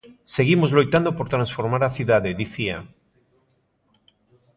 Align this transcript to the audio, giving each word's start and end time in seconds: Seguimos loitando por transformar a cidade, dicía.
Seguimos 0.35 0.73
loitando 0.77 1.09
por 1.17 1.27
transformar 1.33 1.81
a 1.85 1.93
cidade, 1.97 2.37
dicía. 2.41 2.77